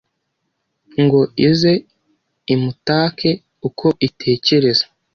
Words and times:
Ngo 1.03 1.21
ize 1.47 1.73
imutake 2.53 3.31
uko 3.67 3.87
itekereza; 4.07 4.85